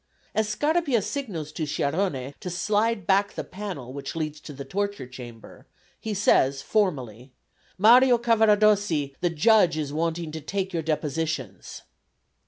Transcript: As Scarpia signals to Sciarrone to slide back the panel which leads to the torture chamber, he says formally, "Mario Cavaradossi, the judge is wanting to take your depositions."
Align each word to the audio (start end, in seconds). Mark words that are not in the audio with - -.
As 0.33 0.49
Scarpia 0.49 0.99
signals 1.03 1.51
to 1.51 1.67
Sciarrone 1.67 2.33
to 2.39 2.49
slide 2.49 3.05
back 3.05 3.33
the 3.33 3.43
panel 3.43 3.93
which 3.93 4.15
leads 4.15 4.39
to 4.39 4.51
the 4.51 4.65
torture 4.65 5.05
chamber, 5.05 5.67
he 5.99 6.15
says 6.15 6.63
formally, 6.63 7.33
"Mario 7.77 8.17
Cavaradossi, 8.17 9.13
the 9.21 9.29
judge 9.29 9.77
is 9.77 9.93
wanting 9.93 10.31
to 10.31 10.41
take 10.41 10.73
your 10.73 10.81
depositions." 10.81 11.83